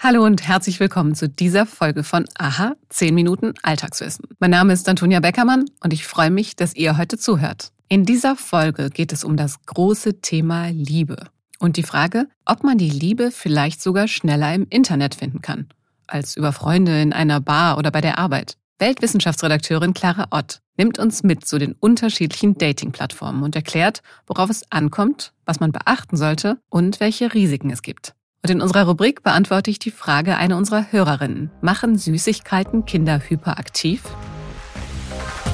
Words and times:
Hallo 0.00 0.24
und 0.24 0.46
herzlich 0.46 0.78
willkommen 0.78 1.16
zu 1.16 1.28
dieser 1.28 1.66
Folge 1.66 2.04
von 2.04 2.24
Aha, 2.38 2.76
10 2.88 3.12
Minuten 3.12 3.54
Alltagswissen. 3.64 4.26
Mein 4.38 4.52
Name 4.52 4.72
ist 4.72 4.88
Antonia 4.88 5.18
Beckermann 5.18 5.64
und 5.82 5.92
ich 5.92 6.06
freue 6.06 6.30
mich, 6.30 6.54
dass 6.54 6.76
ihr 6.76 6.96
heute 6.96 7.18
zuhört. 7.18 7.72
In 7.88 8.04
dieser 8.04 8.36
Folge 8.36 8.90
geht 8.90 9.12
es 9.12 9.24
um 9.24 9.36
das 9.36 9.60
große 9.66 10.20
Thema 10.20 10.68
Liebe 10.68 11.16
und 11.58 11.76
die 11.76 11.82
Frage, 11.82 12.28
ob 12.44 12.62
man 12.62 12.78
die 12.78 12.88
Liebe 12.88 13.32
vielleicht 13.32 13.82
sogar 13.82 14.06
schneller 14.06 14.54
im 14.54 14.68
Internet 14.70 15.16
finden 15.16 15.42
kann, 15.42 15.66
als 16.06 16.36
über 16.36 16.52
Freunde 16.52 17.02
in 17.02 17.12
einer 17.12 17.40
Bar 17.40 17.76
oder 17.76 17.90
bei 17.90 18.00
der 18.00 18.18
Arbeit. 18.20 18.56
Weltwissenschaftsredakteurin 18.78 19.94
Clara 19.94 20.28
Ott 20.30 20.60
nimmt 20.76 21.00
uns 21.00 21.24
mit 21.24 21.44
zu 21.44 21.58
den 21.58 21.72
unterschiedlichen 21.72 22.54
Dating-Plattformen 22.56 23.42
und 23.42 23.56
erklärt, 23.56 24.02
worauf 24.28 24.48
es 24.48 24.62
ankommt, 24.70 25.32
was 25.44 25.58
man 25.58 25.72
beachten 25.72 26.16
sollte 26.16 26.60
und 26.70 27.00
welche 27.00 27.34
Risiken 27.34 27.70
es 27.70 27.82
gibt. 27.82 28.14
Und 28.44 28.50
in 28.50 28.60
unserer 28.60 28.86
Rubrik 28.86 29.24
beantworte 29.24 29.70
ich 29.70 29.80
die 29.80 29.90
Frage 29.90 30.36
einer 30.36 30.56
unserer 30.56 30.92
Hörerinnen. 30.92 31.50
Machen 31.60 31.98
Süßigkeiten 31.98 32.84
Kinder 32.84 33.20
hyperaktiv? 33.28 34.02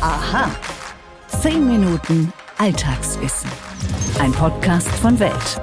Aha. 0.02 0.50
Zehn 1.28 1.66
Minuten 1.66 2.30
Alltagswissen. 2.58 3.50
Ein 4.20 4.32
Podcast 4.32 4.88
von 4.88 5.18
Welt. 5.18 5.60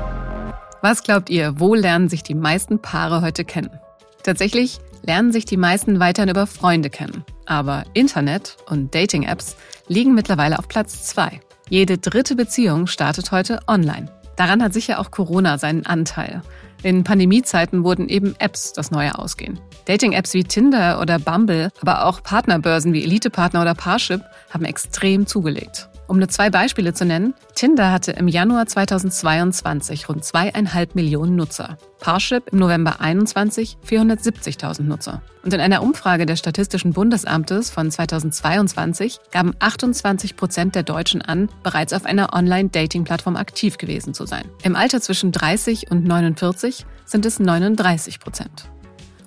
Was 0.81 1.03
glaubt 1.03 1.30
ihr, 1.30 1.59
wo 1.59 1.75
lernen 1.75 2.09
sich 2.09 2.23
die 2.23 2.34
meisten 2.34 2.81
Paare 2.81 3.22
heute 3.22 3.45
kennen? 3.45 3.69
Tatsächlich 4.23 4.80
lernen 5.03 5.31
sich 5.31 5.45
die 5.45 5.58
meisten 5.58 5.99
weiterhin 5.99 6.30
über 6.30 6.47
Freunde 6.47 6.89
kennen. 6.89 7.23
Aber 7.45 7.83
Internet 7.94 8.58
und 8.67 8.95
Dating-Apps 8.95 9.58
liegen 9.88 10.16
mittlerweile 10.16 10.58
auf 10.58 10.67
Platz 10.67 11.03
zwei. 11.03 11.39
Jede 11.69 11.99
dritte 11.99 12.35
Beziehung 12.35 12.88
startet 12.88 13.31
heute 13.31 13.59
online. 13.67 14.11
Daran 14.38 14.63
hat 14.63 14.73
sicher 14.73 14.99
auch 14.99 15.11
Corona 15.11 15.59
seinen 15.59 15.85
Anteil. 15.85 16.41
In 16.84 17.03
Pandemiezeiten 17.03 17.84
wurden 17.84 18.09
eben 18.09 18.35
Apps 18.40 18.73
das 18.73 18.89
neue 18.89 19.17
Ausgehen. 19.17 19.59
Dating-Apps 19.85 20.34
wie 20.34 20.44
Tinder 20.44 20.99
oder 20.99 21.20
Bumble, 21.20 21.70
aber 21.80 22.05
auch 22.05 22.23
Partnerbörsen 22.23 22.94
wie 22.94 23.03
Elite-Partner 23.03 23.61
oder 23.61 23.75
Parship 23.75 24.22
haben 24.50 24.66
extrem 24.66 25.28
zugelegt. 25.28 25.91
Um 26.12 26.20
nur 26.20 26.28
zwei 26.28 26.50
Beispiele 26.50 26.94
zu 26.94 27.06
nennen, 27.06 27.36
Tinder 27.56 27.90
hatte 27.90 28.12
im 28.12 28.28
Januar 28.28 28.66
2022 28.66 30.09
rund 30.09 30.26
zweieinhalb 30.26 30.94
Millionen 30.94 31.38
Nutzer. 31.38 31.78
Parship 32.02 32.50
im 32.52 32.59
November 32.59 33.00
21 33.00 33.78
470.000 33.88 34.82
Nutzer. 34.82 35.22
Und 35.45 35.54
in 35.54 35.62
einer 35.62 35.82
Umfrage 35.82 36.26
des 36.26 36.39
Statistischen 36.39 36.92
Bundesamtes 36.92 37.70
von 37.70 37.89
2022 37.89 39.20
gaben 39.32 39.54
28 39.59 40.36
Prozent 40.36 40.76
der 40.76 40.84
Deutschen 40.84 41.22
an, 41.22 41.48
bereits 41.64 41.94
auf 41.94 42.04
einer 42.04 42.34
Online-Dating-Plattform 42.34 43.38
aktiv 43.38 43.78
gewesen 43.78 44.14
zu 44.14 44.26
sein. 44.26 44.44
Im 44.64 44.76
Alter 44.76 45.00
zwischen 45.00 45.32
30 45.32 45.92
und 45.92 46.04
49 46.04 46.86
sind 47.06 47.26
es 47.26 47.39
39 47.39 48.20
Prozent. 48.20 48.70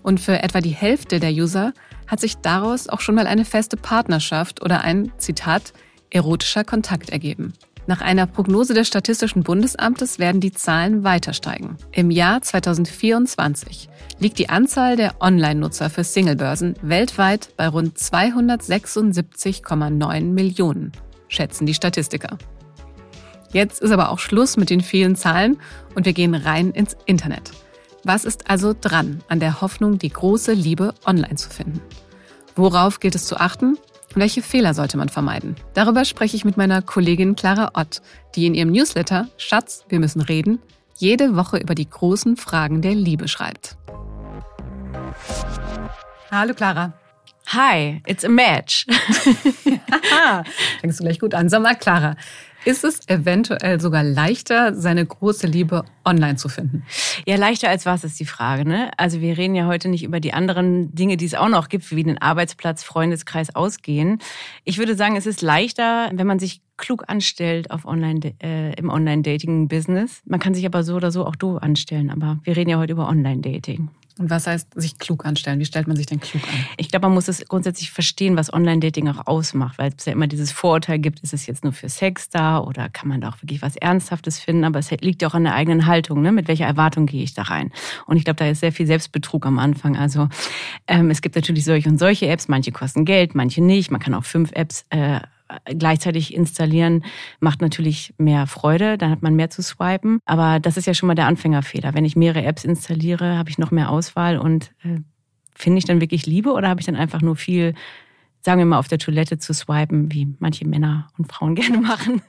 Und 0.02 0.20
für 0.20 0.42
etwa 0.42 0.60
die 0.60 0.68
Hälfte 0.68 1.18
der 1.18 1.32
User 1.32 1.72
hat 2.06 2.20
sich 2.20 2.36
daraus 2.36 2.90
auch 2.90 3.00
schon 3.00 3.14
mal 3.14 3.26
eine 3.26 3.46
feste 3.46 3.78
Partnerschaft 3.78 4.62
oder 4.62 4.82
ein, 4.82 5.12
Zitat, 5.16 5.72
erotischer 6.14 6.64
Kontakt 6.64 7.10
ergeben. 7.10 7.52
Nach 7.86 8.00
einer 8.00 8.26
Prognose 8.26 8.72
des 8.72 8.88
Statistischen 8.88 9.42
Bundesamtes 9.42 10.18
werden 10.18 10.40
die 10.40 10.52
Zahlen 10.52 11.04
weiter 11.04 11.34
steigen. 11.34 11.76
Im 11.92 12.10
Jahr 12.10 12.40
2024 12.40 13.90
liegt 14.18 14.38
die 14.38 14.48
Anzahl 14.48 14.96
der 14.96 15.16
Online-Nutzer 15.20 15.90
für 15.90 16.02
Singlebörsen 16.02 16.76
weltweit 16.80 17.50
bei 17.58 17.68
rund 17.68 17.98
276,9 17.98 20.22
Millionen, 20.22 20.92
schätzen 21.28 21.66
die 21.66 21.74
Statistiker. 21.74 22.38
Jetzt 23.52 23.82
ist 23.82 23.90
aber 23.90 24.08
auch 24.08 24.18
Schluss 24.18 24.56
mit 24.56 24.70
den 24.70 24.80
vielen 24.80 25.14
Zahlen 25.14 25.58
und 25.94 26.06
wir 26.06 26.14
gehen 26.14 26.34
rein 26.34 26.70
ins 26.70 26.96
Internet. 27.04 27.50
Was 28.02 28.24
ist 28.24 28.48
also 28.50 28.74
dran 28.78 29.22
an 29.28 29.40
der 29.40 29.60
Hoffnung, 29.60 29.98
die 29.98 30.08
große 30.08 30.54
Liebe 30.54 30.94
online 31.04 31.36
zu 31.36 31.50
finden? 31.50 31.82
Worauf 32.56 32.98
gilt 32.98 33.14
es 33.14 33.26
zu 33.26 33.36
achten 33.36 33.76
welche 34.16 34.42
Fehler 34.42 34.74
sollte 34.74 34.96
man 34.96 35.08
vermeiden? 35.08 35.56
Darüber 35.74 36.04
spreche 36.04 36.36
ich 36.36 36.44
mit 36.44 36.56
meiner 36.56 36.82
Kollegin 36.82 37.36
Clara 37.36 37.70
Ott, 37.74 38.02
die 38.34 38.46
in 38.46 38.54
ihrem 38.54 38.70
Newsletter 38.70 39.28
Schatz, 39.36 39.84
wir 39.88 40.00
müssen 40.00 40.20
reden, 40.20 40.60
jede 40.96 41.36
Woche 41.36 41.58
über 41.58 41.74
die 41.74 41.88
großen 41.88 42.36
Fragen 42.36 42.82
der 42.82 42.94
Liebe 42.94 43.28
schreibt. 43.28 43.76
Hallo 46.30 46.54
Clara. 46.54 46.92
Hi, 47.48 48.02
it's 48.06 48.24
a 48.24 48.28
match. 48.28 48.86
Fängst 50.80 51.00
du 51.00 51.04
gleich 51.04 51.18
gut 51.18 51.34
an. 51.34 51.48
Sag 51.48 51.62
mal, 51.62 51.74
Clara, 51.74 52.16
ist 52.64 52.84
es 52.84 53.08
eventuell 53.08 53.80
sogar 53.80 54.02
leichter, 54.02 54.74
seine 54.74 55.04
große 55.04 55.46
Liebe 55.46 55.84
online 56.04 56.36
zu 56.36 56.48
finden? 56.48 56.84
Ja, 57.26 57.36
leichter 57.36 57.68
als 57.68 57.86
was 57.86 58.04
ist 58.04 58.18
die 58.20 58.24
Frage. 58.24 58.66
Ne? 58.66 58.90
Also 58.96 59.20
wir 59.20 59.36
reden 59.36 59.54
ja 59.54 59.66
heute 59.66 59.88
nicht 59.88 60.04
über 60.04 60.20
die 60.20 60.32
anderen 60.32 60.94
Dinge, 60.94 61.16
die 61.16 61.26
es 61.26 61.34
auch 61.34 61.48
noch 61.48 61.68
gibt, 61.68 61.94
wie 61.94 62.02
den 62.02 62.20
Arbeitsplatz, 62.20 62.82
Freundeskreis, 62.82 63.54
Ausgehen. 63.54 64.18
Ich 64.64 64.78
würde 64.78 64.96
sagen, 64.96 65.16
es 65.16 65.26
ist 65.26 65.42
leichter, 65.42 66.10
wenn 66.12 66.26
man 66.26 66.38
sich 66.38 66.62
klug 66.76 67.04
anstellt 67.06 67.70
auf 67.70 67.84
Online, 67.84 68.34
äh, 68.42 68.74
im 68.74 68.90
Online-Dating-Business. 68.90 70.22
Man 70.24 70.40
kann 70.40 70.54
sich 70.54 70.66
aber 70.66 70.82
so 70.82 70.94
oder 70.94 71.10
so 71.10 71.24
auch 71.24 71.36
du 71.36 71.58
anstellen. 71.58 72.10
Aber 72.10 72.40
wir 72.42 72.56
reden 72.56 72.70
ja 72.70 72.78
heute 72.78 72.92
über 72.92 73.08
Online-Dating. 73.08 73.90
Und 74.18 74.30
was 74.30 74.46
heißt 74.46 74.68
sich 74.76 74.98
klug 74.98 75.26
anstellen? 75.26 75.58
Wie 75.58 75.64
stellt 75.64 75.88
man 75.88 75.96
sich 75.96 76.06
denn 76.06 76.20
klug 76.20 76.42
an? 76.44 76.66
Ich 76.76 76.88
glaube, 76.88 77.06
man 77.06 77.14
muss 77.14 77.26
es 77.26 77.44
grundsätzlich 77.48 77.90
verstehen, 77.90 78.36
was 78.36 78.52
Online-Dating 78.52 79.08
auch 79.08 79.26
ausmacht, 79.26 79.76
weil 79.78 79.92
es 79.96 80.04
ja 80.04 80.12
immer 80.12 80.28
dieses 80.28 80.52
Vorurteil 80.52 81.00
gibt, 81.00 81.20
ist 81.20 81.34
es 81.34 81.46
jetzt 81.46 81.64
nur 81.64 81.72
für 81.72 81.88
Sex 81.88 82.28
da 82.28 82.58
oder 82.60 82.88
kann 82.88 83.08
man 83.08 83.20
da 83.20 83.30
auch 83.30 83.42
wirklich 83.42 83.60
was 83.60 83.74
Ernsthaftes 83.74 84.38
finden? 84.38 84.64
Aber 84.64 84.78
es 84.78 84.90
liegt 84.92 85.22
ja 85.22 85.28
auch 85.28 85.34
an 85.34 85.44
der 85.44 85.54
eigenen 85.54 85.86
Haltung, 85.86 86.22
ne? 86.22 86.30
mit 86.30 86.46
welcher 86.46 86.66
Erwartung 86.66 87.06
gehe 87.06 87.24
ich 87.24 87.34
da 87.34 87.42
rein? 87.42 87.72
Und 88.06 88.16
ich 88.16 88.24
glaube, 88.24 88.36
da 88.36 88.48
ist 88.48 88.60
sehr 88.60 88.72
viel 88.72 88.86
Selbstbetrug 88.86 89.46
am 89.46 89.58
Anfang. 89.58 89.96
Also 89.96 90.28
ähm, 90.86 91.10
es 91.10 91.20
gibt 91.20 91.34
natürlich 91.34 91.64
solche 91.64 91.88
und 91.88 91.98
solche 91.98 92.28
Apps, 92.28 92.46
manche 92.46 92.70
kosten 92.70 93.04
Geld, 93.04 93.34
manche 93.34 93.62
nicht. 93.62 93.90
Man 93.90 94.00
kann 94.00 94.14
auch 94.14 94.24
fünf 94.24 94.52
Apps 94.52 94.84
äh, 94.90 95.20
gleichzeitig 95.64 96.34
installieren, 96.34 97.04
macht 97.40 97.60
natürlich 97.60 98.14
mehr 98.18 98.46
Freude, 98.46 98.98
dann 98.98 99.10
hat 99.10 99.22
man 99.22 99.34
mehr 99.34 99.50
zu 99.50 99.62
swipen. 99.62 100.18
Aber 100.24 100.60
das 100.60 100.76
ist 100.76 100.86
ja 100.86 100.94
schon 100.94 101.06
mal 101.06 101.14
der 101.14 101.26
Anfängerfehler. 101.26 101.94
Wenn 101.94 102.04
ich 102.04 102.16
mehrere 102.16 102.44
Apps 102.44 102.64
installiere, 102.64 103.36
habe 103.36 103.50
ich 103.50 103.58
noch 103.58 103.70
mehr 103.70 103.90
Auswahl 103.90 104.38
und 104.38 104.72
äh, 104.82 105.00
finde 105.54 105.78
ich 105.78 105.84
dann 105.84 106.00
wirklich 106.00 106.26
Liebe 106.26 106.52
oder 106.52 106.68
habe 106.68 106.80
ich 106.80 106.86
dann 106.86 106.96
einfach 106.96 107.22
nur 107.22 107.36
viel, 107.36 107.74
sagen 108.40 108.58
wir 108.58 108.66
mal, 108.66 108.78
auf 108.78 108.88
der 108.88 108.98
Toilette 108.98 109.38
zu 109.38 109.54
swipen, 109.54 110.12
wie 110.12 110.34
manche 110.38 110.66
Männer 110.66 111.08
und 111.18 111.30
Frauen 111.30 111.54
gerne 111.54 111.78
machen? 111.78 112.22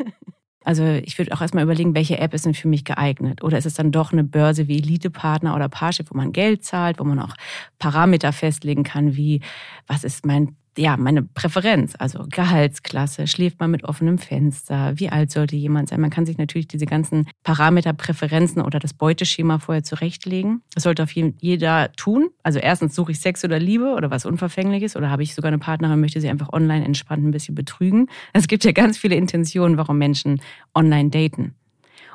Also 0.66 0.84
ich 0.84 1.18
würde 1.20 1.32
auch 1.32 1.42
erstmal 1.42 1.64
überlegen, 1.64 1.94
welche 1.94 2.18
App 2.18 2.34
ist 2.34 2.46
denn 2.48 2.56
für 2.56 2.68
mich 2.68 2.84
geeignet? 2.86 3.44
Oder 3.44 3.60
ist 3.60 3.68
es 3.68 3.76
dann 3.76 3.92
doch 3.92 4.12
eine 4.12 4.24
Börse 4.24 4.68
wie 4.68 4.80
Elite-Partner 4.80 5.56
oder 5.56 5.70
Parship, 5.70 6.10
wo 6.10 6.18
man 6.18 6.32
Geld 6.32 6.64
zahlt, 6.64 7.00
wo 7.00 7.04
man 7.04 7.20
auch 7.20 7.36
Parameter 7.78 8.34
festlegen 8.34 8.84
kann, 8.84 9.16
wie 9.16 9.42
was 9.86 10.04
ist 10.04 10.26
mein 10.26 10.56
ja, 10.78 10.98
meine 10.98 11.24
Präferenz, 11.24 11.96
also 11.98 12.26
Gehaltsklasse, 12.30 13.28
schläft 13.28 13.60
man 13.60 13.72
mit 13.72 13.84
offenem 13.84 14.18
Fenster, 14.18 14.94
wie 14.96 15.10
alt 15.10 15.32
sollte 15.32 15.56
jemand 15.56 15.90
sein. 15.90 16.02
Man 16.02 16.10
kann 16.10 16.26
sich 16.26 16.38
natürlich 16.38 16.68
diese 16.68 16.86
ganzen 16.86 17.28
Parameter, 17.44 17.94
Präferenzen 17.94 18.62
oder 18.62 18.80
das 18.80 18.94
Beuteschema 18.94 19.60
vorher 19.60 19.84
zurechtlegen. 19.84 20.62
Das 20.74 20.84
sollte 20.84 21.04
auf 21.04 21.12
jeden 21.12 21.36
jeder 21.40 21.92
tun. 21.94 22.30
Also 22.44 22.60
erstens 22.60 22.96
suche 22.96 23.14
ich 23.14 23.20
Sex 23.20 23.44
oder 23.44 23.60
Liebe 23.60 23.94
oder 23.94 24.12
was 24.12 24.26
Unverfängliches 24.26 24.96
oder 24.96 25.10
habe 25.10 25.24
ich 25.24 25.34
sogar 25.34 25.50
eine 25.50 25.60
Partnerin, 25.60 26.00
möchte 26.00 26.20
sie 26.20 26.30
einfach 26.30 26.52
online 26.52 26.86
entspannt 26.86 27.24
ein 27.26 27.32
bisschen 27.32 27.56
betrügen. 27.56 28.08
Es 28.34 28.48
gibt 28.48 28.66
ja 28.66 28.72
ganz 28.72 28.98
viele 28.98 29.16
Intentionen, 29.16 29.78
warum 29.78 29.98
Menschen 29.98 30.42
online 30.74 31.10
daten. 31.10 31.56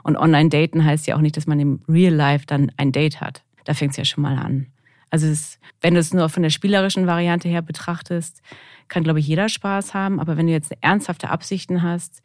Und 0.03 0.16
online 0.16 0.49
daten 0.49 0.84
heißt 0.84 1.06
ja 1.06 1.16
auch 1.16 1.20
nicht, 1.20 1.37
dass 1.37 1.47
man 1.47 1.60
im 1.60 1.81
Real 1.88 2.15
Life 2.15 2.47
dann 2.47 2.72
ein 2.76 2.93
Date 2.93 3.20
hat. 3.20 3.43
Da 3.65 3.75
fängt 3.75 3.93
es 3.93 3.97
ja 3.97 4.04
schon 4.04 4.22
mal 4.22 4.38
an. 4.38 4.66
Also 5.10 5.26
es, 5.26 5.59
wenn 5.81 5.94
du 5.94 6.00
es 6.00 6.15
nur 6.15 6.28
von 6.28 6.43
der 6.43 6.50
spielerischen 6.50 7.06
Variante 7.06 7.48
her 7.48 7.62
betrachtest, 7.62 8.43
kann, 8.88 9.04
glaube 9.04 9.21
ich, 9.21 9.26
jeder 9.26 9.48
Spaß 9.48 9.94
haben. 9.94 10.21
Aber 10.21 10.37
wenn 10.37 10.47
du 10.47 10.53
jetzt 10.53 10.72
ernsthafte 10.81 11.31
Absichten 11.31 11.82
hast, 11.82 12.22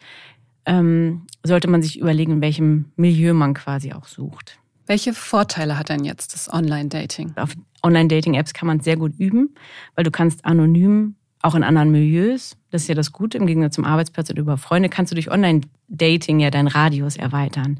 ähm, 0.65 1.25
sollte 1.43 1.67
man 1.67 1.81
sich 1.81 1.99
überlegen, 1.99 2.33
in 2.33 2.41
welchem 2.41 2.91
Milieu 2.95 3.33
man 3.33 3.53
quasi 3.53 3.93
auch 3.93 4.05
sucht. 4.05 4.59
Welche 4.87 5.13
Vorteile 5.13 5.77
hat 5.77 5.89
denn 5.89 6.03
jetzt 6.03 6.33
das 6.33 6.51
Online-Dating? 6.51 7.33
Auf 7.37 7.55
Online-Dating-Apps 7.81 8.53
kann 8.53 8.67
man 8.67 8.77
es 8.77 8.83
sehr 8.83 8.97
gut 8.97 9.13
üben, 9.17 9.55
weil 9.95 10.03
du 10.03 10.11
kannst 10.11 10.45
anonym, 10.45 11.15
auch 11.41 11.55
in 11.55 11.63
anderen 11.63 11.91
Milieus, 11.91 12.57
das 12.71 12.83
ist 12.83 12.87
ja 12.87 12.95
das 12.95 13.11
Gute, 13.11 13.37
im 13.37 13.45
Gegensatz 13.45 13.75
zum 13.75 13.85
Arbeitsplatz 13.85 14.29
oder 14.31 14.41
über 14.41 14.57
Freunde, 14.57 14.89
kannst 14.89 15.11
du 15.11 15.15
durch 15.15 15.31
Online-Dating 15.31 16.39
ja 16.39 16.49
deinen 16.49 16.67
Radius 16.67 17.17
erweitern. 17.17 17.79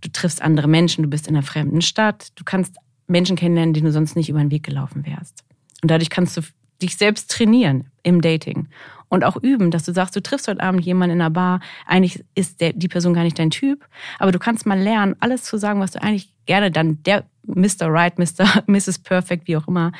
Du 0.00 0.08
triffst 0.10 0.42
andere 0.42 0.68
Menschen, 0.68 1.04
du 1.04 1.10
bist 1.10 1.26
in 1.26 1.36
einer 1.36 1.44
fremden 1.44 1.82
Stadt, 1.82 2.32
du 2.36 2.44
kannst 2.44 2.76
Menschen 3.06 3.36
kennenlernen, 3.36 3.74
denen 3.74 3.86
du 3.86 3.92
sonst 3.92 4.16
nicht 4.16 4.28
über 4.28 4.40
den 4.40 4.50
Weg 4.50 4.62
gelaufen 4.62 5.04
wärst. 5.06 5.44
Und 5.82 5.90
dadurch 5.90 6.10
kannst 6.10 6.36
du 6.36 6.42
dich 6.80 6.96
selbst 6.96 7.30
trainieren 7.30 7.86
im 8.02 8.20
Dating 8.20 8.68
und 9.08 9.24
auch 9.24 9.36
üben, 9.36 9.70
dass 9.70 9.84
du 9.84 9.92
sagst, 9.92 10.16
du 10.16 10.22
triffst 10.22 10.48
heute 10.48 10.62
Abend 10.62 10.84
jemanden 10.84 11.16
in 11.16 11.20
einer 11.20 11.30
Bar, 11.30 11.60
eigentlich 11.86 12.24
ist 12.34 12.60
der, 12.60 12.72
die 12.72 12.88
Person 12.88 13.14
gar 13.14 13.24
nicht 13.24 13.38
dein 13.38 13.50
Typ, 13.50 13.86
aber 14.18 14.32
du 14.32 14.38
kannst 14.38 14.66
mal 14.66 14.78
lernen, 14.78 15.16
alles 15.20 15.44
zu 15.44 15.58
sagen, 15.58 15.80
was 15.80 15.92
du 15.92 16.02
eigentlich 16.02 16.32
gerne 16.46 16.70
dann 16.70 17.02
der 17.04 17.24
Mr. 17.46 17.88
Right, 17.88 18.18
Mr. 18.18 18.64
Mrs. 18.66 18.98
Perfect, 19.02 19.48
wie 19.48 19.56
auch 19.56 19.68
immer, 19.68 19.92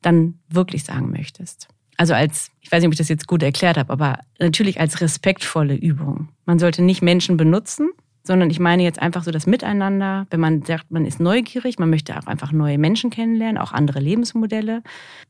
dann 0.00 0.38
wirklich 0.48 0.84
sagen 0.84 1.10
möchtest. 1.10 1.68
Also 1.96 2.14
als, 2.14 2.50
ich 2.60 2.72
weiß 2.72 2.80
nicht, 2.80 2.88
ob 2.88 2.92
ich 2.92 2.98
das 2.98 3.08
jetzt 3.08 3.26
gut 3.26 3.42
erklärt 3.42 3.76
habe, 3.76 3.92
aber 3.92 4.18
natürlich 4.38 4.80
als 4.80 5.00
respektvolle 5.00 5.74
Übung. 5.74 6.28
Man 6.46 6.58
sollte 6.58 6.82
nicht 6.82 7.02
Menschen 7.02 7.36
benutzen, 7.36 7.90
sondern 8.22 8.50
ich 8.50 8.60
meine 8.60 8.82
jetzt 8.82 9.00
einfach 9.00 9.24
so 9.24 9.30
das 9.30 9.46
Miteinander, 9.46 10.26
wenn 10.30 10.40
man 10.40 10.62
sagt, 10.62 10.90
man 10.90 11.04
ist 11.04 11.20
neugierig, 11.20 11.78
man 11.78 11.90
möchte 11.90 12.16
auch 12.16 12.26
einfach 12.26 12.52
neue 12.52 12.78
Menschen 12.78 13.10
kennenlernen, 13.10 13.58
auch 13.58 13.72
andere 13.72 14.00
Lebensmodelle. 14.00 14.82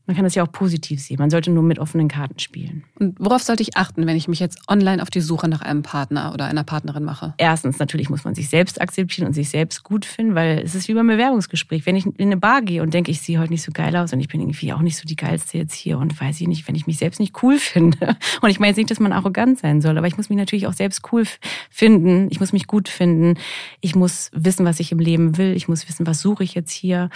Man 0.07 0.17
kann 0.17 0.25
das 0.25 0.35
ja 0.35 0.43
auch 0.43 0.51
positiv 0.51 1.01
sehen. 1.01 1.19
Man 1.21 1.31
sollte 1.31 1.51
nur 1.51 1.63
mit 1.63 1.79
offenen 1.79 2.09
Karten 2.09 2.41
spielen. 2.41 2.83
Und 2.99 3.15
worauf 3.21 3.43
sollte 3.43 3.63
ich 3.63 3.77
achten, 3.77 4.05
wenn 4.07 4.17
ich 4.17 4.27
mich 4.27 4.41
jetzt 4.41 4.59
online 4.69 5.01
auf 5.01 5.11
die 5.11 5.21
Suche 5.21 5.49
nach 5.49 5.61
einem 5.61 5.83
Partner 5.83 6.33
oder 6.35 6.47
einer 6.47 6.65
Partnerin 6.65 7.05
mache? 7.05 7.35
Erstens, 7.39 7.79
natürlich 7.79 8.11
muss 8.11 8.25
man 8.25 8.35
sich 8.35 8.49
selbst 8.49 8.81
akzeptieren 8.81 9.29
und 9.29 9.33
sich 9.33 9.49
selbst 9.49 9.85
gut 9.85 10.05
finden, 10.05 10.35
weil 10.35 10.59
es 10.59 10.75
ist 10.75 10.89
wie 10.89 10.95
beim 10.95 11.07
Bewerbungsgespräch. 11.07 11.87
Wenn 11.87 11.95
ich 11.95 12.07
in 12.07 12.15
eine 12.19 12.37
Bar 12.37 12.63
gehe 12.63 12.83
und 12.83 12.93
denke, 12.93 13.13
ich 13.13 13.21
sehe 13.21 13.39
heute 13.39 13.53
nicht 13.53 13.63
so 13.63 13.71
geil 13.71 13.95
aus 13.95 14.13
und 14.13 14.19
ich 14.19 14.27
bin 14.27 14.41
irgendwie 14.41 14.73
auch 14.73 14.81
nicht 14.81 14.97
so 14.97 15.05
die 15.05 15.15
geilste 15.15 15.57
jetzt 15.59 15.75
hier 15.75 15.99
und 15.99 16.21
weiß 16.21 16.41
ich 16.41 16.49
nicht, 16.49 16.67
wenn 16.67 16.75
ich 16.75 16.89
mich 16.89 16.99
selbst 16.99 17.21
nicht 17.21 17.41
cool 17.45 17.57
finde. 17.59 18.17
Und 18.41 18.51
ich 18.51 18.59
meine 18.59 18.71
jetzt 18.71 18.79
nicht, 18.79 18.91
dass 18.91 19.01
man 19.01 19.13
arrogant 19.13 19.61
sein 19.61 19.81
soll, 19.81 19.97
aber 19.97 20.09
ich 20.09 20.17
muss 20.17 20.29
mich 20.29 20.39
natürlich 20.39 20.67
auch 20.67 20.73
selbst 20.73 21.13
cool 21.13 21.25
finden. 21.71 22.27
Ich 22.31 22.41
muss 22.41 22.53
mich 22.53 22.67
gut 22.67 22.89
finden. 22.89 23.39
Ich 23.81 23.95
muss 23.95 24.31
wissen, 24.35 24.67
was 24.67 24.81
ich 24.81 24.91
im 24.91 24.99
Leben 24.99 25.39
will. 25.39 25.55
Ich 25.55 25.69
muss 25.69 25.89
wissen, 25.89 26.09
was 26.09 26.21
suche 26.21 26.43
ich 26.43 26.55
jetzt 26.55 26.73
hier. 26.73 27.09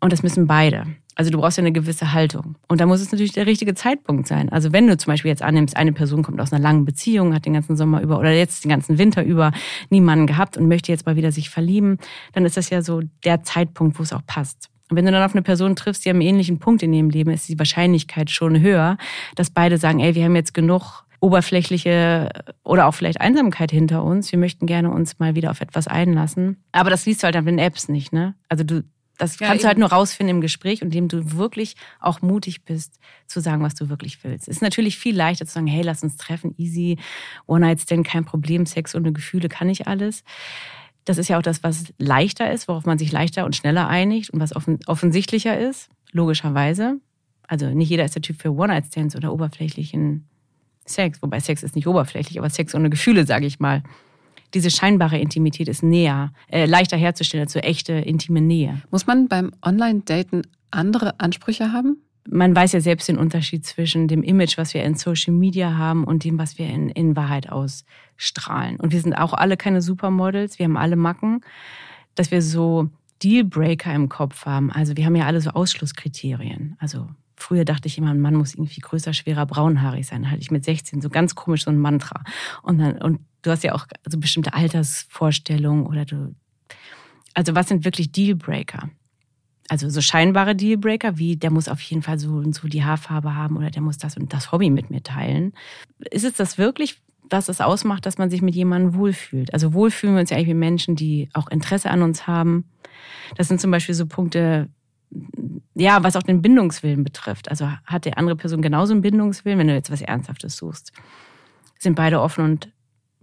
Und 0.00 0.12
das 0.12 0.24
müssen 0.24 0.48
beide. 0.48 0.86
Also 1.16 1.30
du 1.30 1.38
brauchst 1.38 1.56
ja 1.56 1.62
eine 1.62 1.72
gewisse 1.72 2.12
Haltung. 2.12 2.56
Und 2.68 2.80
da 2.80 2.86
muss 2.86 3.00
es 3.00 3.10
natürlich 3.10 3.32
der 3.32 3.46
richtige 3.46 3.74
Zeitpunkt 3.74 4.28
sein. 4.28 4.50
Also 4.50 4.72
wenn 4.72 4.86
du 4.86 4.96
zum 4.96 5.12
Beispiel 5.12 5.30
jetzt 5.30 5.42
annimmst, 5.42 5.76
eine 5.76 5.92
Person 5.92 6.22
kommt 6.22 6.40
aus 6.40 6.52
einer 6.52 6.62
langen 6.62 6.84
Beziehung, 6.84 7.34
hat 7.34 7.46
den 7.46 7.54
ganzen 7.54 7.76
Sommer 7.76 8.02
über 8.02 8.18
oder 8.18 8.30
jetzt 8.32 8.64
den 8.64 8.68
ganzen 8.68 8.98
Winter 8.98 9.24
über 9.24 9.50
niemanden 9.88 10.26
gehabt 10.26 10.56
und 10.56 10.68
möchte 10.68 10.92
jetzt 10.92 11.06
mal 11.06 11.16
wieder 11.16 11.32
sich 11.32 11.50
verlieben, 11.50 11.98
dann 12.34 12.44
ist 12.44 12.56
das 12.56 12.70
ja 12.70 12.82
so 12.82 13.00
der 13.24 13.42
Zeitpunkt, 13.42 13.98
wo 13.98 14.02
es 14.02 14.12
auch 14.12 14.24
passt. 14.26 14.68
Und 14.90 14.96
wenn 14.96 15.06
du 15.06 15.10
dann 15.10 15.22
auf 15.22 15.34
eine 15.34 15.42
Person 15.42 15.74
triffst, 15.74 16.04
die 16.04 16.10
am 16.10 16.20
ähnlichen 16.20 16.58
Punkt 16.58 16.82
in 16.82 16.92
ihrem 16.92 17.10
Leben 17.10 17.30
ist, 17.30 17.48
die 17.48 17.58
Wahrscheinlichkeit 17.58 18.30
schon 18.30 18.60
höher, 18.60 18.98
dass 19.34 19.50
beide 19.50 19.78
sagen, 19.78 19.98
ey, 19.98 20.14
wir 20.14 20.24
haben 20.24 20.36
jetzt 20.36 20.54
genug 20.54 21.06
oberflächliche 21.20 22.30
oder 22.62 22.86
auch 22.86 22.94
vielleicht 22.94 23.20
Einsamkeit 23.20 23.70
hinter 23.70 24.04
uns. 24.04 24.30
Wir 24.30 24.38
möchten 24.38 24.66
gerne 24.66 24.90
uns 24.90 25.18
mal 25.18 25.34
wieder 25.34 25.50
auf 25.50 25.60
etwas 25.60 25.88
einlassen. 25.88 26.62
Aber 26.72 26.90
das 26.90 27.06
liest 27.06 27.22
du 27.22 27.24
halt 27.24 27.36
an 27.36 27.46
den 27.46 27.58
Apps 27.58 27.88
nicht, 27.88 28.12
ne? 28.12 28.34
Also 28.48 28.64
du, 28.64 28.84
das 29.16 29.38
ja, 29.38 29.48
kannst 29.48 29.60
eben. 29.60 29.62
du 29.62 29.68
halt 29.68 29.78
nur 29.78 29.92
rausfinden 29.92 30.36
im 30.36 30.40
Gespräch, 30.40 30.82
indem 30.82 31.08
du 31.08 31.32
wirklich 31.32 31.76
auch 32.00 32.22
mutig 32.22 32.64
bist, 32.64 32.98
zu 33.26 33.40
sagen, 33.40 33.62
was 33.62 33.74
du 33.74 33.88
wirklich 33.88 34.22
willst. 34.24 34.48
Es 34.48 34.56
ist 34.56 34.62
natürlich 34.62 34.98
viel 34.98 35.16
leichter 35.16 35.46
zu 35.46 35.54
sagen, 35.54 35.66
hey, 35.66 35.82
lass 35.82 36.02
uns 36.02 36.16
treffen, 36.16 36.54
easy, 36.58 36.98
One-Night-Stand, 37.46 38.06
kein 38.06 38.24
Problem, 38.24 38.66
Sex 38.66 38.94
ohne 38.94 39.12
Gefühle, 39.12 39.48
kann 39.48 39.68
ich 39.68 39.86
alles. 39.86 40.24
Das 41.04 41.18
ist 41.18 41.28
ja 41.28 41.38
auch 41.38 41.42
das, 41.42 41.62
was 41.62 41.92
leichter 41.98 42.50
ist, 42.50 42.68
worauf 42.68 42.84
man 42.84 42.98
sich 42.98 43.12
leichter 43.12 43.44
und 43.44 43.54
schneller 43.54 43.88
einigt 43.88 44.30
und 44.30 44.40
was 44.40 44.54
offen, 44.54 44.80
offensichtlicher 44.86 45.58
ist, 45.58 45.88
logischerweise. 46.12 47.00
Also 47.46 47.66
nicht 47.66 47.90
jeder 47.90 48.04
ist 48.04 48.14
der 48.14 48.22
Typ 48.22 48.40
für 48.40 48.52
One-Night-Stands 48.52 49.14
oder 49.14 49.32
oberflächlichen 49.32 50.28
Sex, 50.84 51.22
wobei 51.22 51.40
Sex 51.40 51.62
ist 51.62 51.76
nicht 51.76 51.86
oberflächlich, 51.86 52.38
aber 52.38 52.50
Sex 52.50 52.74
ohne 52.74 52.90
Gefühle, 52.90 53.26
sage 53.26 53.46
ich 53.46 53.60
mal 53.60 53.82
diese 54.54 54.70
scheinbare 54.70 55.18
Intimität 55.18 55.68
ist 55.68 55.82
näher, 55.82 56.32
äh, 56.48 56.66
leichter 56.66 56.96
herzustellen 56.96 57.44
als 57.44 57.52
so 57.52 57.58
echte 57.58 57.92
intime 57.92 58.40
Nähe. 58.40 58.82
Muss 58.90 59.06
man 59.06 59.28
beim 59.28 59.52
Online-Daten 59.64 60.42
andere 60.70 61.18
Ansprüche 61.20 61.72
haben? 61.72 61.98
Man 62.28 62.56
weiß 62.56 62.72
ja 62.72 62.80
selbst 62.80 63.08
den 63.08 63.18
Unterschied 63.18 63.64
zwischen 63.64 64.08
dem 64.08 64.22
Image, 64.22 64.58
was 64.58 64.74
wir 64.74 64.82
in 64.82 64.96
Social 64.96 65.32
Media 65.32 65.76
haben 65.76 66.04
und 66.04 66.24
dem, 66.24 66.38
was 66.38 66.58
wir 66.58 66.68
in, 66.68 66.88
in 66.90 67.14
Wahrheit 67.14 67.48
ausstrahlen. 67.50 68.80
Und 68.80 68.92
wir 68.92 69.00
sind 69.00 69.14
auch 69.14 69.32
alle 69.32 69.56
keine 69.56 69.80
Supermodels, 69.80 70.58
wir 70.58 70.64
haben 70.64 70.76
alle 70.76 70.96
Macken, 70.96 71.42
dass 72.16 72.30
wir 72.30 72.42
so 72.42 72.88
Dealbreaker 73.22 73.94
im 73.94 74.08
Kopf 74.08 74.44
haben. 74.44 74.72
Also 74.72 74.96
wir 74.96 75.06
haben 75.06 75.16
ja 75.16 75.26
alle 75.26 75.40
so 75.40 75.50
Ausschlusskriterien. 75.50 76.76
Also 76.80 77.08
früher 77.36 77.64
dachte 77.64 77.86
ich 77.88 77.98
immer, 77.98 78.10
ein 78.10 78.20
Mann 78.20 78.34
muss 78.34 78.54
irgendwie 78.54 78.80
größer, 78.80 79.12
schwerer, 79.12 79.46
braunhaarig 79.46 80.06
sein. 80.06 80.30
Hatte 80.30 80.40
ich 80.40 80.50
mit 80.50 80.64
16 80.64 81.00
so 81.00 81.10
ganz 81.10 81.34
komisch 81.34 81.64
so 81.64 81.70
ein 81.70 81.78
Mantra. 81.78 82.24
Und 82.62 82.78
dann, 82.78 82.98
und 82.98 83.20
du 83.42 83.50
hast 83.50 83.62
ja 83.62 83.74
auch 83.74 83.86
so 84.08 84.18
bestimmte 84.18 84.54
Altersvorstellungen 84.54 85.86
oder 85.86 86.04
du. 86.04 86.34
Also 87.34 87.54
was 87.54 87.68
sind 87.68 87.84
wirklich 87.84 88.12
Dealbreaker? 88.12 88.90
Also 89.68 89.90
so 89.90 90.00
scheinbare 90.00 90.54
Dealbreaker, 90.54 91.18
wie 91.18 91.36
der 91.36 91.50
muss 91.50 91.68
auf 91.68 91.80
jeden 91.80 92.02
Fall 92.02 92.18
so 92.18 92.30
und 92.34 92.54
so 92.54 92.68
die 92.68 92.84
Haarfarbe 92.84 93.34
haben 93.34 93.56
oder 93.56 93.70
der 93.70 93.82
muss 93.82 93.98
das 93.98 94.16
und 94.16 94.32
das 94.32 94.52
Hobby 94.52 94.70
mit 94.70 94.90
mir 94.90 95.02
teilen. 95.02 95.52
Ist 96.10 96.24
es 96.24 96.34
das 96.34 96.56
wirklich, 96.56 97.00
was 97.28 97.48
es 97.48 97.60
ausmacht, 97.60 98.06
dass 98.06 98.18
man 98.18 98.30
sich 98.30 98.42
mit 98.42 98.54
jemandem 98.54 98.94
wohlfühlt? 98.94 99.52
Also 99.52 99.74
wohlfühlen 99.74 100.14
wir 100.14 100.20
uns 100.20 100.30
ja 100.30 100.36
eigentlich 100.36 100.48
mit 100.48 100.58
Menschen, 100.58 100.94
die 100.94 101.28
auch 101.32 101.48
Interesse 101.48 101.90
an 101.90 102.02
uns 102.02 102.26
haben. 102.26 102.64
Das 103.36 103.48
sind 103.48 103.60
zum 103.60 103.72
Beispiel 103.72 103.94
so 103.94 104.06
Punkte, 104.06 104.68
ja, 105.78 106.02
was 106.02 106.16
auch 106.16 106.22
den 106.22 106.40
Bindungswillen 106.40 107.04
betrifft. 107.04 107.50
Also 107.50 107.70
hat 107.84 108.06
die 108.06 108.14
andere 108.14 108.36
Person 108.36 108.62
genauso 108.62 108.92
einen 108.92 109.02
Bindungswillen, 109.02 109.58
wenn 109.58 109.68
du 109.68 109.74
jetzt 109.74 109.90
was 109.90 110.00
Ernsthaftes 110.00 110.56
suchst? 110.56 110.92
Sind 111.78 111.96
beide 111.96 112.20
offen 112.22 112.44
und 112.44 112.72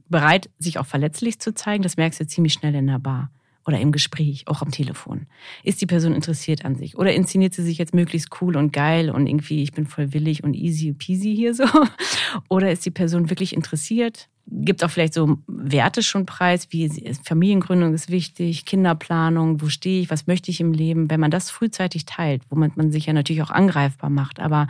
bereit, 0.07 0.51
sich 0.59 0.77
auch 0.77 0.85
verletzlich 0.85 1.39
zu 1.39 1.55
zeigen. 1.55 1.81
Das 1.81 1.97
merkst 1.97 2.19
du 2.19 2.27
ziemlich 2.27 2.53
schnell 2.53 2.75
in 2.75 2.85
der 2.85 2.99
Bar 2.99 3.31
oder 3.65 3.79
im 3.79 3.91
Gespräch, 3.91 4.47
auch 4.47 4.61
am 4.61 4.69
Telefon. 4.69 5.25
Ist 5.63 5.81
die 5.81 5.87
Person 5.87 6.13
interessiert 6.13 6.63
an 6.63 6.75
sich? 6.75 6.95
Oder 6.97 7.13
inszeniert 7.13 7.53
sie 7.53 7.63
sich 7.63 7.79
jetzt 7.79 7.95
möglichst 7.95 8.29
cool 8.41 8.55
und 8.55 8.71
geil 8.71 9.09
und 9.09 9.25
irgendwie, 9.25 9.63
ich 9.63 9.71
bin 9.71 9.87
voll 9.87 10.13
willig 10.13 10.43
und 10.43 10.53
easy 10.53 10.93
peasy 10.93 11.35
hier 11.35 11.55
so? 11.55 11.65
Oder 12.49 12.71
ist 12.71 12.85
die 12.85 12.91
Person 12.91 13.29
wirklich 13.29 13.55
interessiert? 13.55 14.29
Gibt 14.45 14.83
auch 14.83 14.89
vielleicht 14.89 15.13
so 15.13 15.37
Werte 15.47 16.03
schon 16.03 16.25
preis, 16.25 16.67
wie 16.71 16.89
Familiengründung 17.23 17.93
ist 17.93 18.09
wichtig, 18.09 18.65
Kinderplanung, 18.65 19.61
wo 19.61 19.69
stehe 19.69 20.01
ich, 20.01 20.09
was 20.09 20.27
möchte 20.27 20.51
ich 20.51 20.59
im 20.59 20.73
Leben? 20.73 21.09
Wenn 21.09 21.19
man 21.19 21.31
das 21.31 21.49
frühzeitig 21.49 22.05
teilt, 22.05 22.43
womit 22.49 22.75
man 22.75 22.91
sich 22.91 23.05
ja 23.05 23.13
natürlich 23.13 23.41
auch 23.41 23.51
angreifbar 23.51 24.09
macht, 24.09 24.39
aber 24.39 24.67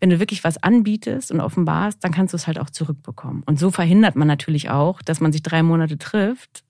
wenn 0.00 0.10
du 0.10 0.20
wirklich 0.20 0.44
was 0.44 0.62
anbietest 0.62 1.32
und 1.32 1.40
offenbarst, 1.40 2.02
dann 2.04 2.12
kannst 2.12 2.32
du 2.32 2.36
es 2.36 2.46
halt 2.46 2.58
auch 2.58 2.70
zurückbekommen. 2.70 3.42
Und 3.46 3.58
so 3.58 3.70
verhindert 3.70 4.16
man 4.16 4.28
natürlich 4.28 4.70
auch, 4.70 5.02
dass 5.02 5.20
man 5.20 5.32
sich 5.32 5.42
drei 5.42 5.62
Monate 5.62 5.98
trifft. 5.98 6.62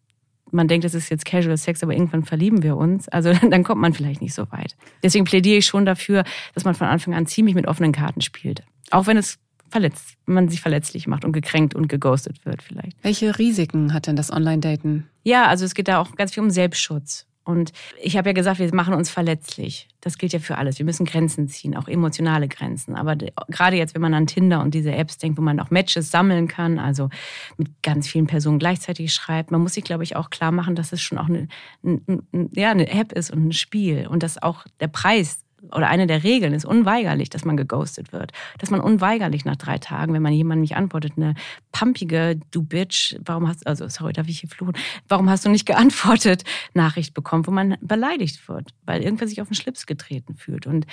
Man 0.51 0.67
denkt, 0.67 0.87
es 0.87 0.95
ist 0.95 1.11
jetzt 1.11 1.27
Casual 1.27 1.59
Sex, 1.59 1.83
aber 1.83 1.93
irgendwann 1.93 2.25
verlieben 2.25 2.63
wir 2.63 2.77
uns. 2.77 3.09
Also 3.09 3.33
dann 3.51 3.65
kommt 3.65 3.81
man 3.81 3.93
vielleicht 3.93 4.23
nicht 4.23 4.35
so 4.35 4.51
weit. 4.51 4.77
Deswegen 5.03 5.25
plädiere 5.25 5.59
ich 5.59 5.67
schon 5.67 5.85
dafür, 5.85 6.25
dass 6.55 6.65
man 6.65 6.75
von 6.75 6.87
Anfang 6.87 7.15
an 7.15 7.27
ziemlich 7.27 7.55
mit 7.55 7.67
offenen 7.67 7.93
Karten 7.93 8.23
spielt. 8.23 8.63
Auch 8.91 9.07
wenn 9.07 9.19
es 9.19 9.39
verletzt, 9.71 10.17
man 10.27 10.49
sich 10.49 10.61
verletzlich 10.61 11.07
macht 11.07 11.25
und 11.25 11.33
gekränkt 11.33 11.75
und 11.75 11.89
geghostet 11.89 12.45
wird 12.45 12.63
vielleicht. 12.63 12.97
Welche 13.03 13.39
Risiken 13.39 13.93
hat 13.93 14.07
denn 14.07 14.17
das 14.17 14.33
Online-Daten? 14.33 15.09
Ja, 15.25 15.47
also 15.47 15.65
es 15.65 15.75
geht 15.75 15.89
da 15.89 16.01
auch 16.01 16.15
ganz 16.17 16.35
viel 16.35 16.43
um 16.43 16.51
Selbstschutz. 16.51 17.29
Und 17.49 17.73
ich 18.03 18.19
habe 18.19 18.29
ja 18.29 18.35
gesagt, 18.35 18.59
wir 18.59 18.75
machen 18.75 18.93
uns 18.93 19.09
verletzlich. 19.09 19.89
Das 20.03 20.19
gilt 20.19 20.35
ja 20.35 20.39
für 20.39 20.59
alles. 20.59 20.77
Wir 20.77 20.85
müssen 20.85 21.07
Grenzen 21.07 21.49
ziehen, 21.49 21.79
auch 21.79 21.89
emotionale 21.89 22.47
Grenzen. 22.47 22.95
Aber 22.95 23.17
gerade 23.17 23.77
jetzt, 23.77 23.95
wenn 23.95 24.03
man 24.03 24.13
an 24.13 24.27
Tinder 24.27 24.61
und 24.61 24.75
diese 24.75 24.93
Apps 24.93 25.17
denkt, 25.17 25.39
wo 25.39 25.43
man 25.43 25.59
auch 25.59 25.71
Matches 25.71 26.11
sammeln 26.11 26.47
kann, 26.47 26.79
also 26.79 27.09
mit 27.57 27.83
ganz 27.83 28.07
vielen 28.07 28.27
Personen 28.27 28.59
gleichzeitig 28.59 29.15
schreibt, 29.15 29.51
man 29.51 29.63
muss 29.63 29.73
sich, 29.73 29.85
glaube 29.85 30.05
ich, 30.05 30.15
auch 30.15 30.29
klar 30.29 30.53
machen, 30.53 30.75
dass 30.75 30.93
es 30.93 31.01
schon 31.01 31.17
auch 31.17 31.31
eine, 31.31 31.49
eine, 31.83 32.51
ja, 32.53 32.71
eine 32.71 32.91
App 32.91 33.13
ist 33.13 33.31
und 33.31 33.47
ein 33.47 33.53
Spiel 33.53 34.07
und 34.09 34.23
dass 34.23 34.43
auch 34.43 34.67
der 34.81 34.89
Preis 34.89 35.39
oder 35.73 35.89
eine 35.89 36.07
der 36.07 36.25
Regeln 36.25 36.55
ist 36.55 36.65
unweigerlich, 36.65 37.31
dass 37.31 37.45
man 37.45 37.57
geghostet 37.57 38.13
wird. 38.13 38.33
Dass 38.59 38.71
man 38.71 38.81
unweigerlich 38.81 39.45
nach 39.45 39.57
drei 39.57 39.79
Tagen, 39.79 40.13
wenn 40.13 40.23
man 40.23 40.33
jemandem 40.33 40.63
nicht 40.63 40.77
antwortet, 40.77 41.15
eine 41.17 41.35
pumpige, 41.73 42.39
du 42.51 42.63
Bitch, 42.63 43.17
warum 43.25 43.49
hast, 43.49 43.67
also 43.67 43.89
sorry, 43.89 44.13
darf 44.13 44.29
ich 44.29 44.41
hier 44.41 44.49
fluchen, 44.49 44.75
warum 45.09 45.29
hast 45.29 45.45
du 45.45 45.51
nicht 45.51 45.67
geantwortet, 45.67 46.45
Nachricht 46.75 47.15
bekommt, 47.15 47.47
wo 47.47 47.51
man 47.51 47.77
beleidigt 47.81 48.49
wird, 48.49 48.71
weil 48.87 49.03
irgendwer 49.03 49.29
sich 49.29 49.41
auf 49.41 49.49
den 49.49 49.55
Schlips 49.55 49.87
getreten 49.87 50.37
fühlt. 50.37 50.67
Und 50.67 50.87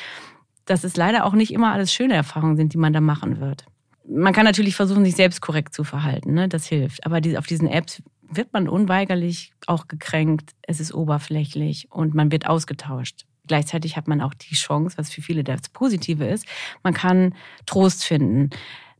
dass 0.66 0.84
es 0.84 0.98
leider 0.98 1.26
auch 1.26 1.34
nicht 1.34 1.54
immer 1.54 1.72
alles 1.72 1.94
schöne 1.94 2.16
Erfahrungen 2.16 2.58
sind, 2.58 2.74
die 2.74 2.78
man 2.78 2.94
da 2.94 3.02
machen 3.02 3.40
wird. 3.40 3.66
Man 4.08 4.34
kann 4.34 4.46
natürlich 4.46 4.76
versuchen, 4.76 5.06
sich 5.06 5.16
selbst 5.16 5.42
korrekt 5.42 5.74
zu 5.74 5.84
verhalten, 5.84 6.34
ne? 6.34 6.48
das 6.48 6.66
hilft. 6.68 7.06
Aber 7.06 7.22
auf 7.38 7.48
diesen 7.48 7.68
Apps 7.68 8.04
wird 8.22 8.54
man 8.54 8.68
unweigerlich 8.68 9.54
auch 9.68 9.88
gekränkt, 9.88 10.52
es 10.64 10.80
ist 10.80 10.94
oberflächlich 10.94 11.88
und 11.92 12.14
man 12.14 12.32
wird 12.32 12.48
ausgetauscht. 12.48 13.26
Gleichzeitig 13.48 13.98
hat 13.98 14.08
man 14.08 14.22
auch 14.22 14.34
die 14.34 14.56
Chance, 14.56 14.98
was 14.98 15.12
für 15.12 15.22
viele 15.22 15.44
das 15.44 15.70
Positive 15.70 16.26
ist, 16.26 16.46
man 16.84 16.94
kann 16.94 17.36
Trost 17.66 18.04
finden. 18.04 18.50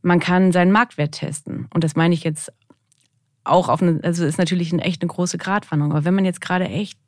Man 0.02 0.20
kann 0.20 0.52
seinen 0.52 0.72
Marktwert 0.72 1.12
testen. 1.12 1.68
Und 1.74 1.82
das 1.82 1.96
meine 1.96 2.14
ich 2.14 2.22
jetzt 2.22 2.52
auch 3.44 3.68
auf 3.68 3.82
eine, 3.82 4.00
also 4.02 4.24
ist 4.24 4.38
natürlich 4.38 4.72
eine, 4.72 4.82
echt 4.82 5.02
eine 5.02 5.08
große 5.08 5.38
Gratwanderung. 5.38 5.92
Aber 5.92 6.04
wenn 6.04 6.14
man 6.14 6.24
jetzt 6.24 6.40
gerade 6.40 6.66
echt 6.66 6.98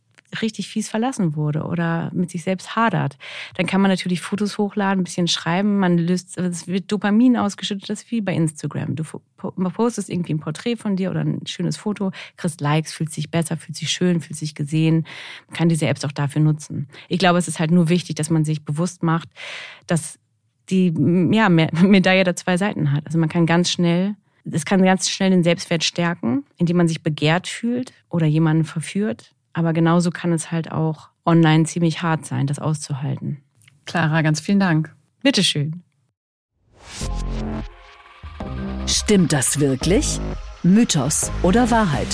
richtig 0.43 0.69
fies 0.69 0.89
verlassen 0.89 1.37
wurde 1.37 1.65
oder 1.65 2.11
mit 2.13 2.31
sich 2.31 2.43
selbst 2.43 2.77
hadert, 2.77 3.17
dann 3.55 3.67
kann 3.67 3.81
man 3.81 3.91
natürlich 3.91 4.21
Fotos 4.21 4.59
hochladen, 4.59 5.01
ein 5.01 5.05
bisschen 5.05 5.29
schreiben, 5.29 5.79
man 5.79 5.99
löst, 5.99 6.39
es 6.39 6.67
wird 6.67 6.91
Dopamin 6.91 7.37
ausgeschüttet, 7.37 7.89
das 7.89 8.03
ist 8.03 8.11
wie 8.11 8.21
bei 8.21 8.35
Instagram. 8.35 8.97
Du 8.97 9.05
postest 9.37 10.11
irgendwie 10.11 10.35
ein 10.35 10.41
Porträt 10.41 10.77
von 10.77 10.97
dir 10.97 11.11
oder 11.11 11.21
ein 11.21 11.47
schönes 11.47 11.77
Foto, 11.77 12.13
kriegst 12.37 12.61
Likes, 12.61 12.93
fühlt 12.93 13.13
sich 13.13 13.31
besser, 13.31 13.57
fühlt 13.57 13.77
sich 13.77 13.91
schön, 13.91 14.21
fühlt 14.21 14.39
sich 14.39 14.55
gesehen. 14.55 15.07
Man 15.49 15.57
kann 15.57 15.69
diese 15.69 15.87
Apps 15.87 16.05
auch 16.05 16.13
dafür 16.13 16.43
nutzen. 16.43 16.89
Ich 17.09 17.19
glaube, 17.19 17.39
es 17.39 17.49
ist 17.49 17.59
halt 17.59 17.71
nur 17.71 17.89
wichtig, 17.89 18.17
dass 18.17 18.31
man 18.31 18.45
sich 18.45 18.65
bewusst 18.65 19.03
macht, 19.03 19.29
dass 19.87 20.19
die 20.71 20.93
ja, 21.33 21.49
Medaille 21.49 22.25
da 22.25 22.37
zwei 22.37 22.57
Seiten 22.57 22.93
hat. 22.93 23.07
Also 23.07 23.19
man 23.19 23.29
kann 23.29 23.47
ganz 23.47 23.71
schnell 23.71 24.17
es 24.53 24.65
kann 24.65 24.83
ganz 24.83 25.09
schnell 25.09 25.31
den 25.31 25.45
Selbstwert 25.45 25.85
stärken, 25.85 26.45
indem 26.57 26.77
man 26.77 26.89
sich 26.89 27.03
begehrt 27.03 27.49
fühlt 27.49 27.93
oder 28.09 28.27
jemanden 28.27 28.65
verführt. 28.65 29.35
Aber 29.59 29.73
genauso 29.73 30.13
kann 30.13 30.33
es 30.33 30.53
halt 30.53 30.71
auch 30.71 31.09
online 31.27 31.65
ziemlich 31.65 32.01
hart 32.01 32.25
sein, 32.25 32.47
das 32.47 32.61
auszuhalten. 32.61 33.43
Clara, 33.87 34.23
ganz 34.23 34.39
vielen 34.39 34.61
Dank. 34.61 34.95
Bitteschön. 35.21 35.83
Stimmt 38.87 39.33
das 39.33 39.59
wirklich? 39.59 40.21
Mythos 40.63 41.33
oder 41.43 41.73
Wahrheit? 41.73 42.07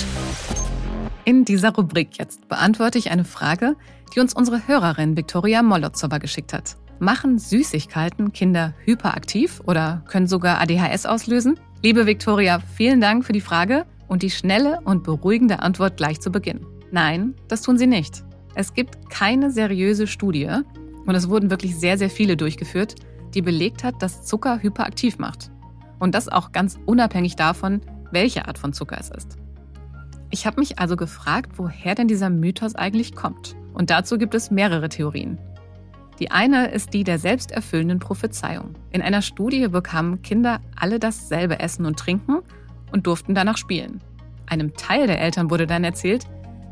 In 1.23 1.45
dieser 1.45 1.75
Rubrik 1.75 2.17
jetzt 2.17 2.47
beantworte 2.49 2.97
ich 2.97 3.11
eine 3.11 3.25
Frage, 3.25 3.75
die 4.15 4.21
uns 4.21 4.33
unsere 4.33 4.67
Hörerin 4.67 5.15
Viktoria 5.15 5.61
Molotzowa 5.61 6.17
geschickt 6.17 6.51
hat. 6.51 6.77
Machen 6.97 7.37
Süßigkeiten 7.37 8.33
Kinder 8.33 8.73
hyperaktiv 8.85 9.61
oder 9.67 10.03
können 10.07 10.25
sogar 10.25 10.59
ADHS 10.61 11.05
auslösen? 11.05 11.59
Liebe 11.83 12.07
Viktoria, 12.07 12.59
vielen 12.75 13.01
Dank 13.01 13.23
für 13.23 13.33
die 13.33 13.41
Frage 13.41 13.85
und 14.07 14.23
die 14.23 14.31
schnelle 14.31 14.79
und 14.83 15.03
beruhigende 15.03 15.59
Antwort 15.59 15.97
gleich 15.97 16.19
zu 16.19 16.31
Beginn. 16.31 16.65
Nein, 16.95 17.35
das 17.49 17.61
tun 17.61 17.77
sie 17.77 17.87
nicht. 17.87 18.23
Es 18.53 18.73
gibt 18.73 19.09
keine 19.09 19.51
seriöse 19.51 20.07
Studie, 20.07 20.49
und 21.05 21.13
es 21.13 21.27
wurden 21.27 21.49
wirklich 21.49 21.75
sehr, 21.75 21.97
sehr 21.97 22.09
viele 22.09 22.37
durchgeführt, 22.37 22.95
die 23.33 23.41
belegt 23.41 23.83
hat, 23.83 24.01
dass 24.01 24.23
Zucker 24.23 24.63
hyperaktiv 24.63 25.17
macht. 25.17 25.51
Und 25.99 26.15
das 26.15 26.29
auch 26.29 26.53
ganz 26.53 26.79
unabhängig 26.85 27.35
davon, 27.35 27.81
welche 28.11 28.47
Art 28.47 28.57
von 28.57 28.71
Zucker 28.71 28.95
es 28.97 29.09
ist. 29.09 29.35
Ich 30.29 30.47
habe 30.47 30.61
mich 30.61 30.79
also 30.79 30.95
gefragt, 30.95 31.57
woher 31.57 31.95
denn 31.95 32.07
dieser 32.07 32.29
Mythos 32.29 32.75
eigentlich 32.75 33.13
kommt. 33.13 33.57
Und 33.73 33.89
dazu 33.89 34.17
gibt 34.17 34.33
es 34.33 34.49
mehrere 34.49 34.87
Theorien. 34.87 35.37
Die 36.19 36.31
eine 36.31 36.69
ist 36.69 36.93
die 36.93 37.03
der 37.03 37.19
selbsterfüllenden 37.19 37.99
Prophezeiung. 37.99 38.69
In 38.91 39.01
einer 39.01 39.21
Studie 39.21 39.67
bekamen 39.67 40.21
Kinder 40.21 40.61
alle 40.77 40.97
dasselbe 40.99 41.59
Essen 41.59 41.85
und 41.85 41.99
Trinken 41.99 42.39
und 42.93 43.05
durften 43.05 43.35
danach 43.35 43.57
spielen. 43.57 43.99
Einem 44.47 44.73
Teil 44.75 45.07
der 45.07 45.19
Eltern 45.19 45.49
wurde 45.49 45.67
dann 45.67 45.83
erzählt, 45.83 46.25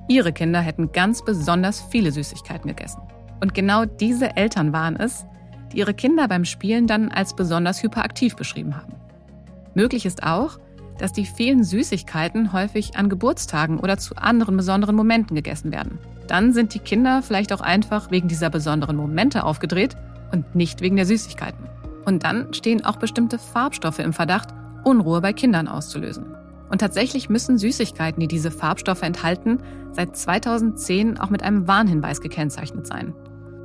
ihre 0.07 0.33
Kinder 0.33 0.59
hätten 0.59 0.91
ganz 0.91 1.23
besonders 1.23 1.81
viele 1.81 2.11
Süßigkeiten 2.11 2.67
gegessen. 2.67 3.01
Und 3.41 3.53
genau 3.53 3.85
diese 3.85 4.35
Eltern 4.35 4.73
waren 4.73 4.95
es, 4.95 5.25
die 5.71 5.79
ihre 5.79 5.93
Kinder 5.93 6.27
beim 6.27 6.45
Spielen 6.45 6.87
dann 6.87 7.09
als 7.09 7.35
besonders 7.35 7.83
hyperaktiv 7.83 8.35
beschrieben 8.35 8.75
haben. 8.75 8.93
Möglich 9.73 10.05
ist 10.05 10.23
auch, 10.23 10.59
dass 10.97 11.13
die 11.13 11.25
vielen 11.25 11.63
Süßigkeiten 11.63 12.53
häufig 12.53 12.95
an 12.95 13.09
Geburtstagen 13.09 13.79
oder 13.79 13.97
zu 13.97 14.15
anderen 14.15 14.55
besonderen 14.57 14.95
Momenten 14.95 15.35
gegessen 15.35 15.71
werden. 15.71 15.97
Dann 16.27 16.53
sind 16.53 16.73
die 16.73 16.79
Kinder 16.79 17.21
vielleicht 17.21 17.51
auch 17.51 17.61
einfach 17.61 18.11
wegen 18.11 18.27
dieser 18.27 18.49
besonderen 18.49 18.95
Momente 18.95 19.43
aufgedreht 19.43 19.95
und 20.31 20.55
nicht 20.55 20.81
wegen 20.81 20.95
der 20.95 21.05
Süßigkeiten. 21.05 21.65
Und 22.05 22.23
dann 22.23 22.53
stehen 22.53 22.85
auch 22.85 22.97
bestimmte 22.97 23.39
Farbstoffe 23.39 23.99
im 23.99 24.13
Verdacht, 24.13 24.49
Unruhe 24.83 25.21
bei 25.21 25.33
Kindern 25.33 25.67
auszulösen. 25.67 26.25
Und 26.73 26.79
tatsächlich 26.79 27.29
müssen 27.29 27.59
Süßigkeiten, 27.59 28.19
die 28.19 28.27
diese 28.27 28.49
Farbstoffe 28.49 29.03
enthalten, 29.03 29.59
seit 29.91 30.17
2010 30.17 31.19
auch 31.19 31.29
mit 31.29 31.43
einem 31.43 31.67
Warnhinweis 31.67 32.19
gekennzeichnet 32.19 32.87
sein. 32.87 33.13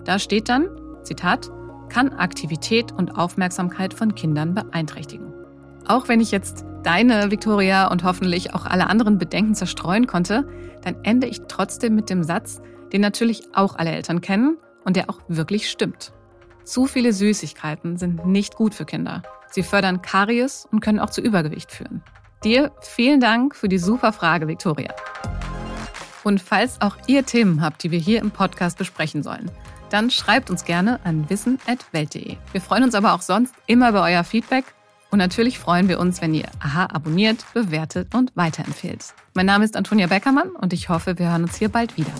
Da 0.04 0.18
steht 0.18 0.50
dann, 0.50 0.68
Zitat, 1.04 1.50
kann 1.88 2.12
Aktivität 2.12 2.92
und 2.92 3.16
Aufmerksamkeit 3.16 3.94
von 3.94 4.14
Kindern 4.14 4.54
beeinträchtigen. 4.54 5.32
Auch 5.86 6.08
wenn 6.08 6.20
ich 6.20 6.30
jetzt 6.30 6.66
deine, 6.82 7.30
Victoria, 7.30 7.90
und 7.90 8.04
hoffentlich 8.04 8.52
auch 8.52 8.66
alle 8.66 8.90
anderen 8.90 9.16
Bedenken 9.16 9.54
zerstreuen 9.54 10.06
konnte, 10.06 10.46
dann 10.84 10.96
ende 11.02 11.28
ich 11.28 11.40
trotzdem 11.48 11.94
mit 11.94 12.10
dem 12.10 12.22
Satz, 12.22 12.60
den 12.92 13.00
natürlich 13.00 13.44
auch 13.54 13.76
alle 13.76 13.92
Eltern 13.92 14.20
kennen 14.20 14.58
und 14.84 14.96
der 14.96 15.08
auch 15.08 15.20
wirklich 15.28 15.70
stimmt. 15.70 16.12
Zu 16.62 16.84
viele 16.84 17.14
Süßigkeiten 17.14 17.96
sind 17.96 18.26
nicht 18.26 18.54
gut 18.54 18.74
für 18.74 18.84
Kinder. 18.84 19.22
Sie 19.50 19.62
fördern 19.62 20.02
Karies 20.02 20.68
und 20.70 20.80
können 20.80 20.98
auch 20.98 21.08
zu 21.08 21.22
Übergewicht 21.22 21.72
führen. 21.72 22.02
Dir 22.44 22.70
vielen 22.80 23.20
Dank 23.20 23.56
für 23.56 23.68
die 23.68 23.78
super 23.78 24.12
Frage, 24.12 24.46
Victoria. 24.46 24.94
Und 26.22 26.40
falls 26.40 26.80
auch 26.80 26.96
ihr 27.06 27.26
Themen 27.26 27.62
habt, 27.62 27.82
die 27.82 27.90
wir 27.90 27.98
hier 27.98 28.20
im 28.20 28.30
Podcast 28.30 28.78
besprechen 28.78 29.22
sollen, 29.22 29.50
dann 29.90 30.10
schreibt 30.10 30.50
uns 30.50 30.64
gerne 30.64 31.00
an 31.04 31.28
wissen.welt.de. 31.28 32.36
Wir 32.52 32.60
freuen 32.60 32.84
uns 32.84 32.94
aber 32.94 33.14
auch 33.14 33.22
sonst 33.22 33.54
immer 33.66 33.88
über 33.88 34.02
euer 34.02 34.22
Feedback 34.22 34.64
und 35.10 35.18
natürlich 35.18 35.58
freuen 35.58 35.88
wir 35.88 35.98
uns, 35.98 36.20
wenn 36.20 36.34
ihr 36.34 36.48
Aha 36.60 36.86
abonniert, 36.92 37.44
bewertet 37.54 38.14
und 38.14 38.30
weiterempfehlt. 38.36 39.14
Mein 39.34 39.46
Name 39.46 39.64
ist 39.64 39.76
Antonia 39.76 40.06
Beckermann 40.06 40.50
und 40.50 40.72
ich 40.72 40.88
hoffe, 40.88 41.18
wir 41.18 41.30
hören 41.30 41.44
uns 41.44 41.56
hier 41.56 41.70
bald 41.70 41.96
wieder. 41.96 42.12